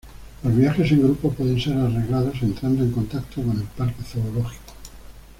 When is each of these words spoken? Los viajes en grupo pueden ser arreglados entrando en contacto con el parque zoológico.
Los 0.43 0.55
viajes 0.55 0.91
en 0.93 1.03
grupo 1.03 1.31
pueden 1.31 1.61
ser 1.61 1.77
arreglados 1.77 2.41
entrando 2.41 2.81
en 2.83 2.91
contacto 2.91 3.43
con 3.43 3.55
el 3.55 3.65
parque 3.67 4.01
zoológico. 4.01 4.73